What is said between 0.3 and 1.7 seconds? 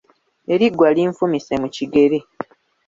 Eriggwa linfumise mu